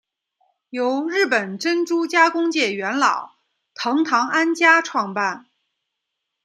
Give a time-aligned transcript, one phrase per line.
[0.71, 3.33] 由日本珍珠加工界元老
[3.75, 5.45] 藤堂安家创办。